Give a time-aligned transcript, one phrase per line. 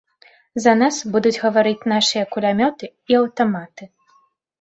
[0.63, 3.83] За нас будуць гаварыць нашыя кулямёты і аўтаматы.